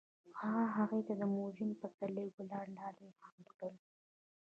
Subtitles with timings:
[0.41, 3.75] هغه هغې ته د موزون پسرلی ګلان ډالۍ هم کړل.